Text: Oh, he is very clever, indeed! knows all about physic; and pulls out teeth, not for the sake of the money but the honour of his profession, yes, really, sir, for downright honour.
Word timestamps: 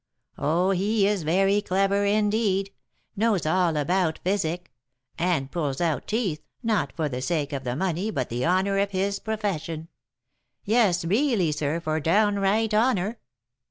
Oh, 0.39 0.71
he 0.71 1.05
is 1.05 1.21
very 1.21 1.61
clever, 1.61 2.05
indeed! 2.05 2.73
knows 3.15 3.45
all 3.45 3.77
about 3.77 4.17
physic; 4.23 4.71
and 5.15 5.51
pulls 5.51 5.79
out 5.79 6.07
teeth, 6.07 6.41
not 6.63 6.91
for 6.95 7.07
the 7.07 7.21
sake 7.21 7.53
of 7.53 7.63
the 7.63 7.75
money 7.75 8.09
but 8.09 8.29
the 8.29 8.43
honour 8.43 8.79
of 8.79 8.89
his 8.89 9.19
profession, 9.19 9.89
yes, 10.65 11.05
really, 11.05 11.51
sir, 11.51 11.79
for 11.79 11.99
downright 11.99 12.73
honour. 12.73 13.19